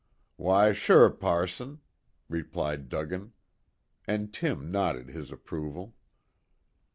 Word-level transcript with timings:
"Why 0.35 0.71
sure, 0.73 1.11
passon," 1.11 1.79
replied 2.27 2.89
Duggan. 2.89 3.33
And 4.07 4.33
Tim 4.33 4.71
nodded 4.71 5.09
his 5.09 5.31
approval. 5.31 5.93